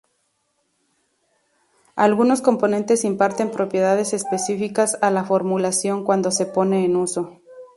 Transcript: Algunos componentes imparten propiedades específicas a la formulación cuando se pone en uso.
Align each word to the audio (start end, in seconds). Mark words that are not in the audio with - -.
Algunos 1.95 2.41
componentes 2.41 3.05
imparten 3.05 3.51
propiedades 3.51 4.15
específicas 4.15 4.97
a 5.03 5.11
la 5.11 5.23
formulación 5.25 6.03
cuando 6.03 6.31
se 6.31 6.47
pone 6.47 6.85
en 6.85 6.95
uso. 6.95 7.39